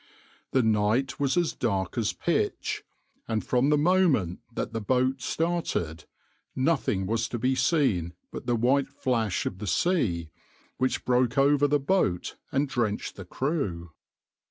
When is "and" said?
3.27-3.45, 12.51-12.67